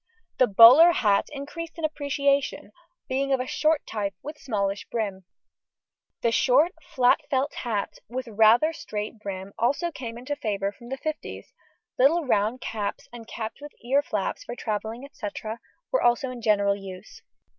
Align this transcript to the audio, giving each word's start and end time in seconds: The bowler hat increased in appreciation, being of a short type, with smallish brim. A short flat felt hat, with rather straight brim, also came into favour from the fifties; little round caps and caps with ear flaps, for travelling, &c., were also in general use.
The 0.39 0.47
bowler 0.47 0.93
hat 0.93 1.27
increased 1.31 1.77
in 1.77 1.85
appreciation, 1.85 2.71
being 3.07 3.31
of 3.31 3.39
a 3.39 3.45
short 3.45 3.85
type, 3.85 4.15
with 4.23 4.35
smallish 4.39 4.87
brim. 4.89 5.25
A 6.23 6.31
short 6.31 6.71
flat 6.81 7.19
felt 7.29 7.53
hat, 7.53 7.99
with 8.09 8.27
rather 8.27 8.73
straight 8.73 9.19
brim, 9.19 9.53
also 9.59 9.91
came 9.91 10.17
into 10.17 10.35
favour 10.35 10.71
from 10.71 10.89
the 10.89 10.97
fifties; 10.97 11.53
little 11.99 12.25
round 12.25 12.61
caps 12.61 13.09
and 13.13 13.27
caps 13.27 13.61
with 13.61 13.73
ear 13.85 14.01
flaps, 14.01 14.43
for 14.43 14.55
travelling, 14.55 15.07
&c., 15.13 15.27
were 15.91 16.01
also 16.01 16.31
in 16.31 16.41
general 16.41 16.75
use. 16.75 17.21